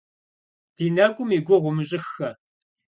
Ди 0.75 0.85
нэкӀум 0.95 1.29
и 1.37 1.39
гугъу 1.45 1.69
умыщӀыххэ. 1.71 2.29